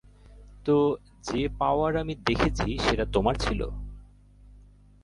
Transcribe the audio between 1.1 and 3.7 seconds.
যে পাওয়ার আমি দেখেছি সেটা তোমার ছিল?